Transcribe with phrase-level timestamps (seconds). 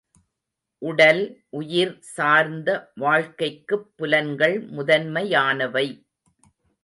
[0.81, 1.19] உடல்
[1.49, 2.69] உயிர் சார்ந்த
[2.95, 5.87] வாழ்க்கைக்குப் புலன்கள் முதன்மையானவை.